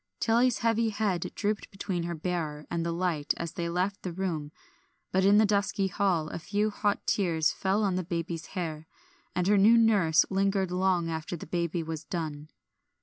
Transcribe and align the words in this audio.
Tilly's 0.19 0.57
heavy 0.57 0.89
head 0.89 1.31
drooped 1.35 1.69
between 1.69 2.01
her 2.05 2.15
bearer 2.15 2.65
and 2.71 2.83
the 2.83 2.91
light 2.91 3.35
as 3.37 3.51
they 3.51 3.69
left 3.69 4.01
the 4.01 4.11
room, 4.11 4.51
but 5.11 5.23
in 5.23 5.37
the 5.37 5.45
dusky 5.45 5.89
hall 5.89 6.27
a 6.29 6.39
few 6.39 6.71
hot 6.71 7.05
tears 7.05 7.51
fell 7.51 7.83
on 7.83 7.97
the 7.97 8.03
baby's 8.03 8.47
hair, 8.57 8.87
and 9.35 9.45
her 9.45 9.59
new 9.59 9.77
nurse 9.77 10.25
lingered 10.31 10.71
long 10.71 11.07
after 11.11 11.35
the 11.35 11.47
lullaby 11.53 11.83
was 11.83 12.03
done. 12.03 12.49